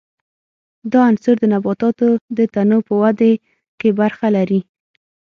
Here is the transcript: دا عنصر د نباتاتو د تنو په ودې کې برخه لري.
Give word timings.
دا 0.91 0.99
عنصر 1.09 1.35
د 1.39 1.43
نباتاتو 1.53 2.09
د 2.37 2.39
تنو 2.53 2.77
په 2.87 2.93
ودې 3.01 3.33
کې 3.79 3.89
برخه 3.99 4.27
لري. 4.37 4.59